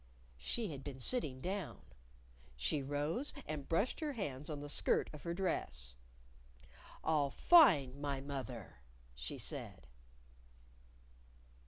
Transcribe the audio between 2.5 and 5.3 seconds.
She rose, and brushed her hands on the skirt of